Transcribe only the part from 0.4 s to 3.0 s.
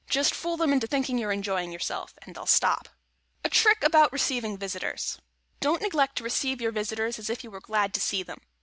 them into thinking you're enjoying yourself, and they'll stop. [Sidenote: